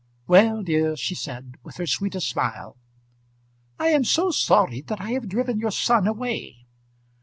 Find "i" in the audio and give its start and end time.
3.77-3.89, 4.99-5.11